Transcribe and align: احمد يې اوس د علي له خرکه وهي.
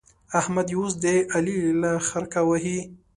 احمد 0.39 0.67
يې 0.71 0.75
اوس 0.79 0.93
د 1.03 1.05
علي 1.33 1.57
له 1.81 1.91
خرکه 2.07 2.41
وهي. 2.49 2.79